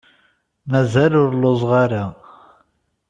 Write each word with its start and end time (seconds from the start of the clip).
Mazal 0.71 1.13
ur 1.21 1.31
lluẓeɣ 1.37 1.71
ara. 1.83 2.03